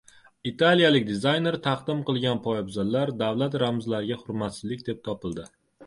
Italiyalik 0.51 1.05
dizayner 1.09 1.59
taqdim 1.67 2.01
qilgan 2.09 2.41
poyabzallar 2.47 3.15
davlat 3.23 3.61
ramzlariga 3.67 4.21
hurmatsizlik 4.27 4.87
deb 4.93 5.09
topildi 5.11 5.51